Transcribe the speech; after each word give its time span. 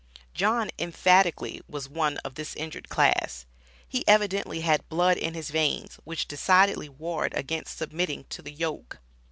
John 0.33 0.71
emphatically 0.79 1.61
was 1.69 1.87
one 1.87 2.17
of 2.25 2.33
this 2.33 2.55
injured 2.55 2.89
class; 2.89 3.45
he 3.87 4.03
evidently 4.07 4.61
had 4.61 4.89
blood 4.89 5.15
in 5.15 5.35
his 5.35 5.51
veins 5.51 5.99
which 6.05 6.27
decidedly 6.27 6.89
warred 6.89 7.35
against 7.35 7.77
submitting 7.77 8.25
to 8.31 8.41
the 8.41 8.51
yoke. 8.51 8.97